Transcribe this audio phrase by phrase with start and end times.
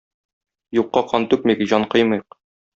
[0.77, 2.43] Юкка кан түкмик, җан кыймыйк.